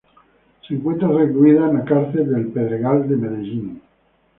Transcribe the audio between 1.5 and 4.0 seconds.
en la cárcel El Pedregal de Medellín.